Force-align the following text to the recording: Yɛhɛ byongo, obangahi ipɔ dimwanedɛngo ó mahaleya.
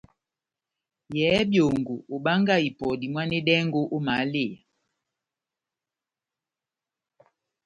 Yɛhɛ 1.17 1.41
byongo, 1.51 1.95
obangahi 2.15 2.65
ipɔ 2.69 2.87
dimwanedɛngo 3.01 3.81
ó 3.95 3.97
mahaleya. 4.05 4.59